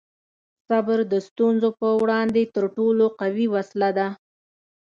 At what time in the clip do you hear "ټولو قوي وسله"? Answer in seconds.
2.77-3.89